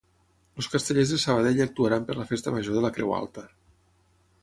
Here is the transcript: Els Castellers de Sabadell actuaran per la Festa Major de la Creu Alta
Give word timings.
Els 0.61 0.69
Castellers 0.75 1.11
de 1.17 1.19
Sabadell 1.25 1.63
actuaran 1.67 2.09
per 2.09 2.17
la 2.23 2.27
Festa 2.33 2.57
Major 2.59 2.79
de 2.83 2.87
la 2.87 2.95
Creu 2.97 3.17
Alta 3.23 3.49